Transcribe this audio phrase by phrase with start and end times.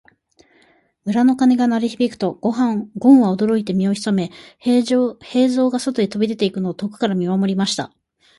[1.05, 5.15] 村の鐘が鳴り響くと、ごんは驚いて身を潜め、兵十
[5.69, 7.93] が外へ飛び出していくのを遠くから見守りました。